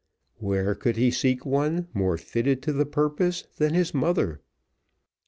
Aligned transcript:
Where 0.39 0.73
could 0.73 0.97
he 0.97 1.11
seek 1.11 1.45
one 1.45 1.87
more 1.93 2.17
fitted 2.17 2.63
to 2.63 2.73
the 2.73 2.87
purpose 2.87 3.43
than 3.57 3.75
his 3.75 3.93
mother? 3.93 4.41